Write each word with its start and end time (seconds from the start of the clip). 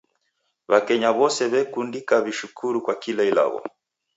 W'akenya 0.69 1.09
w'ose 1.17 1.43
wekundika 1.53 2.15
w'ishukuru 2.23 2.77
kwa 2.85 2.95
kila 3.03 3.21
ilagho 3.31 3.59